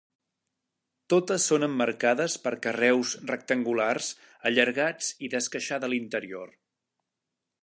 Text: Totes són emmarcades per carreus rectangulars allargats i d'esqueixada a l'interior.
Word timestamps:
Totes 1.13 1.45
són 1.51 1.65
emmarcades 1.67 2.39
per 2.47 2.55
carreus 2.65 3.13
rectangulars 3.35 4.11
allargats 4.53 5.15
i 5.29 5.33
d'esqueixada 5.37 5.91
a 5.91 5.95
l'interior. 5.95 6.57